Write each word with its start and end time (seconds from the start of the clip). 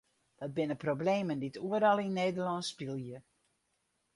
Dat 0.39 0.53
binne 0.59 0.77
problemen 0.85 1.41
dy't 1.41 1.61
oeral 1.65 1.99
yn 2.05 2.15
Nederlân 2.21 2.63
spylje. 2.71 3.17